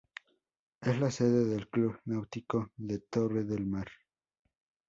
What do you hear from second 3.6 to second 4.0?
Mar.